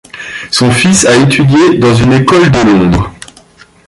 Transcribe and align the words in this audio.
Son 0.49 0.71
fils 0.71 1.05
a 1.05 1.15
étudié 1.15 1.77
dans 1.77 1.93
une 1.93 2.13
école 2.13 2.49
de 2.49 2.57
Londres. 2.61 3.11